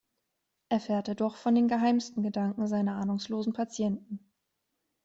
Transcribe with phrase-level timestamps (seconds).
[0.69, 4.31] Erfährt er doch von den geheimsten Gedanken seiner ahnungslosen „Patienten“.